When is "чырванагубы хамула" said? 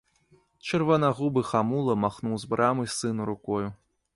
0.69-1.95